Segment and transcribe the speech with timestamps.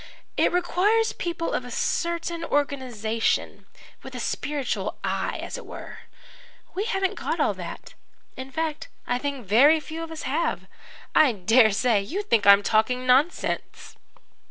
[0.35, 3.67] It requires people of a certain organization
[4.01, 5.99] with a spiritual eye, as it were.
[6.73, 7.93] We haven't all got that
[8.35, 10.65] in fact, I think very few of us have.
[11.13, 13.95] I dare say you think I'm talking nonsense."